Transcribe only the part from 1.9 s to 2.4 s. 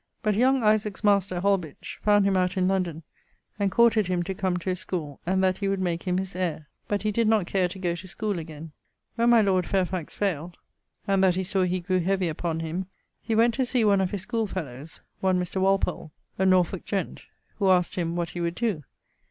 found him